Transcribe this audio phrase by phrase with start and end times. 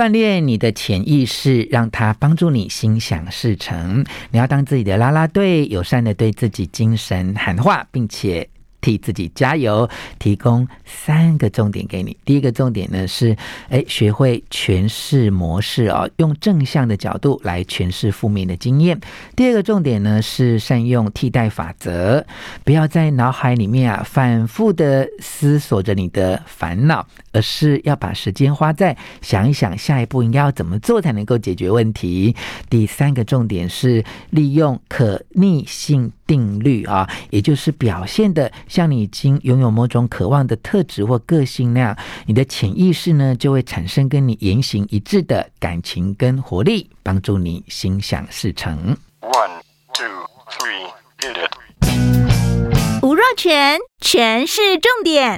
[0.00, 4.02] 锻炼你的潜意识，让它帮助你心想事成。
[4.30, 8.48] 你要当自己的拉拉队，友善的对自己精神喊话，并且。
[8.80, 9.88] 替自己加油，
[10.18, 12.16] 提供三个重点给你。
[12.24, 13.36] 第一个重点呢是，
[13.68, 19.00] 诶，学会诠释模式哦，用正向的角度来诠释负面的经验。
[19.36, 22.24] 第二个重点呢是善用替代法则，
[22.64, 32.34] 不要在脑海里面啊反复的思索着你的烦恼，而是要把时间花在想一想下一步应该要怎么做才能够解决问题。
[32.68, 48.96] 第三个重点是利用可逆性定律啊，也就是表现的像你已经拥有某种渴望的特质或个性那样，你的潜意识呢就会产生跟你言行一致的感情跟活力，帮助你心想事成。
[49.22, 49.50] One,
[49.92, 50.06] two,
[50.52, 50.86] three,
[51.18, 53.02] hit it.
[53.02, 55.36] 吴若全，全是重点，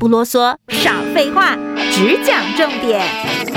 [0.00, 1.54] 不啰嗦，少废话，
[1.92, 3.55] 只讲重点。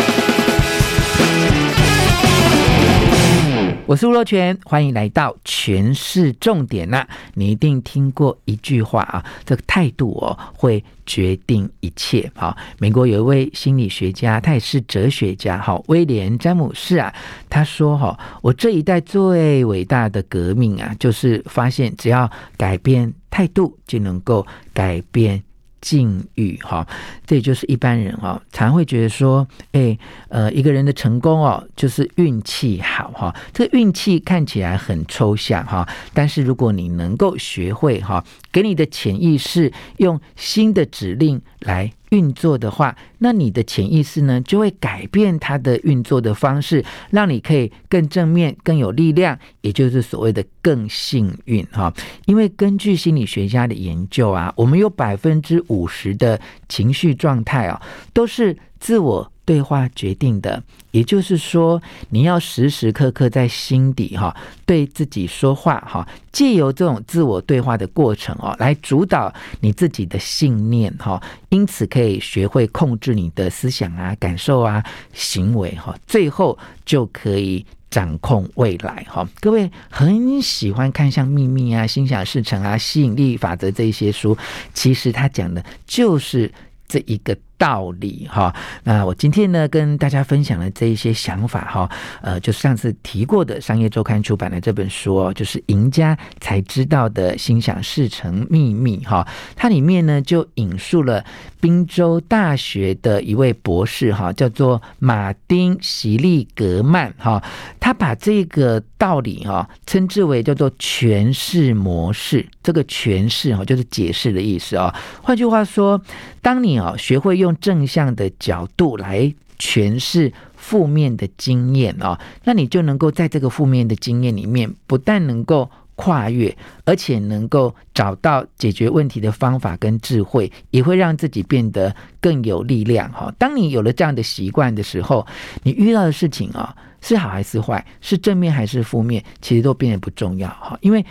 [3.89, 12.31] 我是吴若权，欢迎来到全市重点呐、你一定听过一句话啊，这个态度哦会决定一切。
[12.35, 17.11] 好，美国有一位心理学家，他也是哲学家，好，威廉詹姆士啊，
[17.49, 25.41] 他说哈，我这一代最伟大的革命啊，就是发现只要改变态度，就能够改变。
[25.81, 26.87] 境遇哈，
[27.25, 33.35] 这也就是一般人哈，常会觉得说，哎，呃，一个人的成功哦，就是运气好哈。
[33.53, 51.93] 这个运气看起来很抽象哈，但是如果你能够学会哈，给你的潜意识用新的指令来运作的话，那你的潜意识呢，就会改变它的运作的方式，让你可以更正面、更有力量，也就是所谓的更幸运哈。
[52.25, 57.81] 因为根据心理学家的研究啊，我们有百分之五十的情绪状态啊，
[58.13, 60.61] 都是自我对话决定的，
[60.91, 71.19] 也就是说，你要时时刻刻在心底哈对自己说话哈，借由这种自我对话的过程哦，来主导你自己的信念哈，
[71.49, 79.27] 因此可以学会控制你的思想啊、感受啊、行为哈，最后就可以掌控未来哈。
[79.39, 84.37] 各位很喜欢看像《秘密》啊、《心想事成》啊、《吸引力法则》这一些书，
[84.75, 86.53] 其实他讲的就是
[86.87, 87.35] 这一个。
[87.59, 99.27] 道理哈，那我今天呢跟大家分享的这一些想法哈，呃，就上次提过的商业周刊出版的这本书哦，就是赢家才知道的心想事成秘密哈，
[99.57, 101.23] 它里面呢就引述了
[101.59, 107.43] 宾州大学的一位博士哈，叫做马丁席利格曼哈，
[107.77, 116.01] 他把这个道理哈称之为叫做诠释模式，这个诠释哈就是解释的意思啊，换句话说，
[116.41, 126.55] 当你啊学会用用正向的角度来诠释负面的经验啊，那你就能够在这个负面的经验里面，不但能够跨越，
[126.85, 133.33] 而且能够找到解决问题的方法跟智慧，也会让自己变得更有力量哈。
[133.37, 135.25] 当你有了这样的习惯的时候，
[135.63, 141.03] 你遇到的事情啊，是好还是坏，是正面还是负面，其实都变得不重要哈，因为。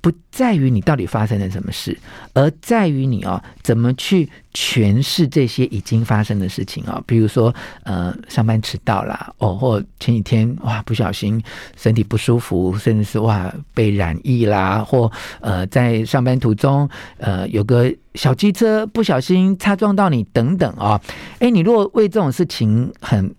[0.00, 1.96] 不在于你到底发生了什么事，
[2.32, 7.02] 而在于你哦，怎么去诠释这些已经发生的事情啊？
[7.06, 11.42] 比如说，呃，上班迟到啦，哦，或前几天哇不小心
[11.76, 15.10] 身体不舒服，甚至是哇被染疫啦，或
[15.40, 21.00] 呃在上班途中呃有个小机车不小心擦撞到你等等啊，
[21.40, 23.34] 诶，你如果为这种事情很。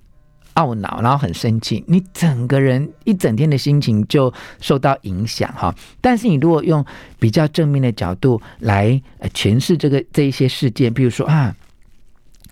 [0.55, 5.73] 懊恼，然后很生气，你整个人一整天的心情就受到影响哈。
[6.01, 6.85] 但是你如果用
[7.19, 9.01] 比较正面的角度来
[9.33, 11.55] 诠释这个这一些事件，比如说啊，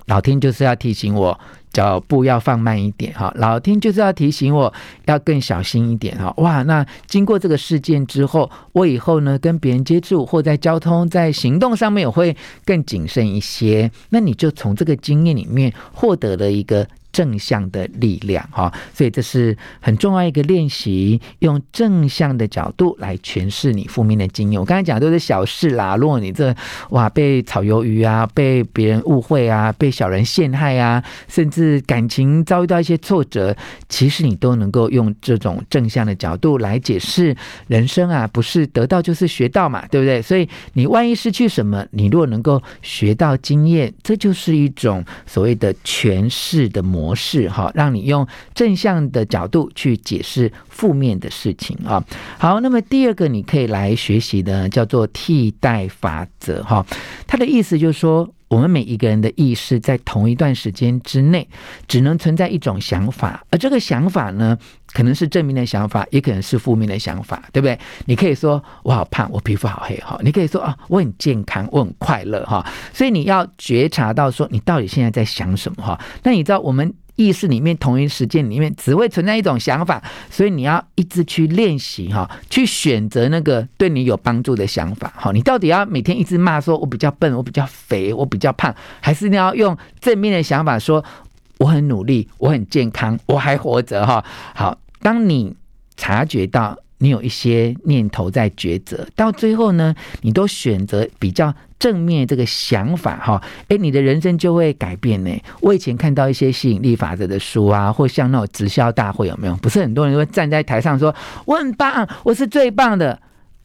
[0.06, 1.38] 老天就是要提醒我
[1.72, 4.74] 脚步要放慢一点哈，老天就是要提醒我
[5.06, 6.34] 要更小心一点哈。
[6.38, 12.36] 哇，那经过这个事件之后，我以后呢跟别人接触或在交通在行动上面我会
[12.66, 13.92] 更谨慎一些。
[14.10, 16.88] 那你就从这个经验里面获得了一个。
[17.12, 24.60] 正向的力量哈，所以这是很重要一个练习，用正向的角度来诠释你负面的经验。
[24.60, 26.56] 我刚才讲的都是小事啦，如果你这
[26.92, 33.56] 哇被炒鱿鱼啊，被别人误会啊，被小人陷害啊，甚至感情遭遇到一些挫折，
[33.90, 37.36] 其实你都能够用这种正向的角度来解释
[37.68, 40.22] 人生啊，不是得到就是学到嘛，对不对？
[40.22, 46.99] 所以你万一失去什么，你如果能够学到经验，这就是一种所谓的诠释的模。
[47.00, 52.04] 模式哈，让你用正向的角度去解释负面的事情啊。
[52.38, 56.86] 好，那么第二个你可以来学习的叫做替代法则哈。
[57.26, 61.48] 它的意思就是说，我们每一个人的意识在同一段时间之内，
[61.88, 64.58] 只能存在一种想法，而这个想法呢，
[64.92, 67.80] 可能是正面的想法，也可能是负面的想法，对不对？
[68.06, 72.66] 你可以说我好胖，我皮肤好黑哈，你可以说啊，我很健康，我很快乐哈。
[72.92, 76.00] 所以你要觉察到说，你到底现在在想什么哈？
[76.24, 76.94] 那你知道我们。
[77.20, 80.02] 意识里面同一时间里面只会存在一种想法，
[80.32, 85.12] 所以你要一直去练习哈，去选择那个对你有帮助的想法。
[85.18, 91.04] 好，你到底要每天一直骂说“我比较笨，我比较肥，我比较胖”，还是你要用正面的想法说
[91.60, 94.24] “我很努力，我很健康，我还活着”哈？
[94.56, 95.54] 好，当你
[95.98, 101.52] 察觉到你有一些念头在抉择，到最后呢，你都选择比较。
[101.80, 105.32] 正面这个想法哈，诶，你的人生就会改变呢。
[105.62, 109.56] 我以前看到一些吸引力法则的书啊，或像那种直销大会有没有？
[109.62, 111.16] 不是很多人会站在台上说
[111.46, 113.18] 我很棒，我是最棒的。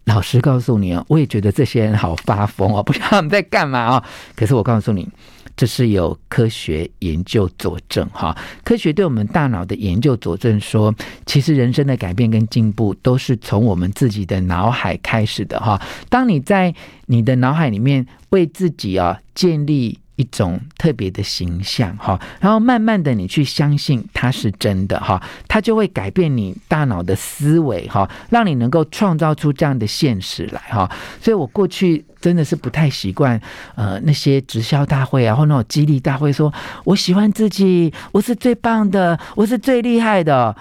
[0.05, 4.03] 老实告诉你哦，我也觉得这些人好发疯哦，不知道他们在干嘛哦。
[4.37, 5.09] 可是我告诉你。
[5.56, 10.93] 这是有科学研究佐证哈，科学对我们大脑的研究佐证说，
[11.27, 15.81] 其实人生的改变跟进步都是从我们自己的脑海开始的哈。
[16.09, 16.75] 当你在
[17.06, 19.97] 你的脑海里面为自己啊建立。
[20.17, 30.91] 一种特别的形象哈，然后慢慢的你去相信它是真的哈，它就会改变你大脑的思维哈，让你能够创造出这样的现实来哈。
[31.21, 33.41] 所以我过去真的是不太习惯
[33.75, 36.53] 呃那些直销大会啊，或那种激励大会，说
[36.85, 40.55] 我喜欢自己，我是最棒的，我是最厉害的。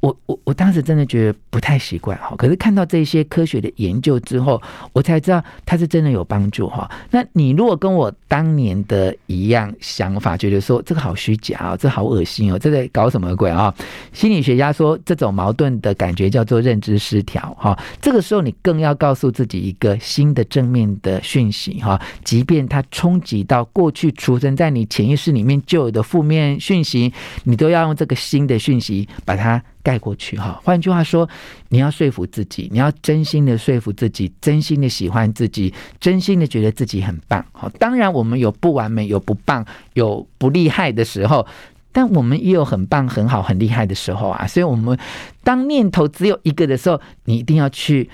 [0.00, 4.60] 我我我当时真的觉得不太习惯哈，可是看到这些科学的研究之后，
[4.92, 6.88] 我才知道它是真的有帮助哈。
[7.10, 13.74] 那你如果跟我当年的一样想法，觉得说这个好虚假啊，这好恶心哦，这在搞什么鬼啊？
[14.12, 17.76] 心理学家说这种矛盾的感觉叫做认知失调哈。
[18.00, 27.12] 这个时候你更要告诉自己一个新的正面的讯息哈，即便它冲击到过去储存在你潜意识里面旧有的负面讯息，
[27.44, 29.60] 你都要用这个新的讯息把它。
[29.86, 31.28] 盖过去哈，换句话说，
[31.68, 37.46] 你要说服自己，你要真心的说服自己，真心的喜欢自己，真心的觉得自己很棒。
[37.52, 41.46] 好，当然我们有不完美，有不棒，有不厉害的时候，
[41.92, 44.44] 但我们也有很棒、很好、很厉害的时候啊。
[44.44, 44.98] 所以，我们
[45.44, 48.10] 当念头只有一个的时候，你一定要去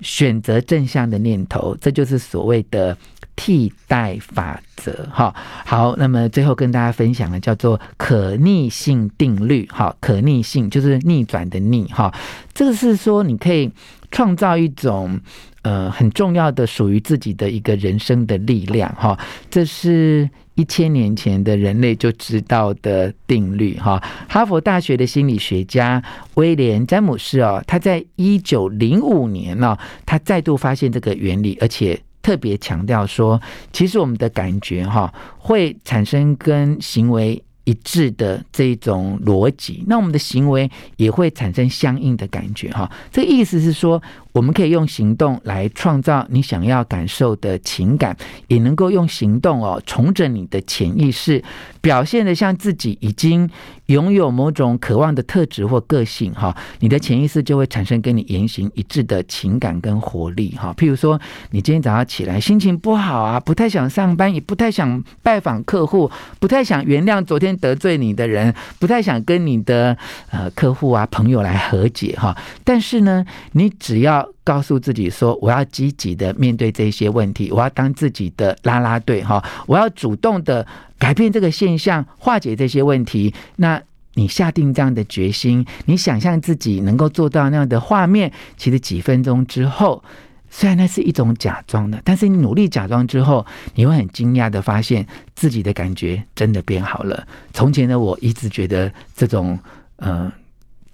[0.00, 2.94] 选择正向的念头，这就是所谓的。
[3.36, 5.34] 替代法则，哈，
[5.64, 12.14] 好，那么最后跟大家分享的叫做可逆性定律，哈，可逆性就是逆转的逆，哈，
[12.52, 13.70] 这个是说你可以
[14.10, 15.18] 创造一种
[15.62, 19.18] 呃很重要的属于自己的一个人生的力量，哈，
[19.50, 26.00] 这是一千年前的人类就知道的定律，哈，哈佛大学的心理学家
[26.34, 29.76] 威廉詹姆斯哦，他在一九零五年呢，
[30.06, 32.00] 他再度发现这个原理，而且。
[32.24, 33.40] 特别强调说，
[33.70, 42.90] 其实我们的感觉哈，会产生跟行为一致的这种逻辑，那我们的行为也会产生相应的感觉哈。
[43.12, 44.02] 这意思是说，
[44.34, 48.16] 我们可以用行动来创造你想要感受的情感，
[48.48, 51.40] 也能够用行动哦，重整你的潜意识，
[51.80, 53.48] 表现的像自己已经
[53.86, 60.74] 拥有某种渴望的特质或个性哈，你的潜意识就会产生跟你言行一致的情感跟活力哈。
[60.76, 61.20] 譬如说，
[61.52, 66.10] 你今天早上起来心情不好啊，不太想上班，也不太想拜访客户，
[66.40, 69.96] 不太想原谅昨天得罪你的人，不太想跟你的
[70.30, 72.36] 呃客户啊朋友来和解哈。
[72.64, 80.66] 但是呢，你只要告诉自己说，我要积极的面对这些问题，我要当自己的啦啦队哈，我要主动的
[80.98, 83.34] 改变这个现象，化解这些问题。
[83.56, 83.80] 那
[84.14, 90.02] 你下定这样的决心，你想象自己能够做到那样的画面，其实几分钟之后，
[90.48, 95.04] 虽然那是一种假装的，但是你努力假装之后，你会很惊讶的发现
[95.34, 97.26] 自己的感觉真的变好了。
[97.52, 99.58] 从前的我一直觉得这种
[99.96, 100.32] 呃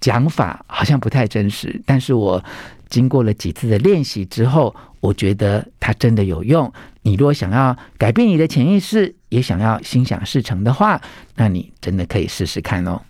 [0.01, 2.43] 讲法好像不太真实，但是我。
[2.91, 6.71] 经过了几次的练习之后，我觉得它真的有用。
[7.03, 11.01] 你如果想要改变你的潜意识，也想要心想事成的话，
[11.37, 13.01] 那你真的可以试试看哦。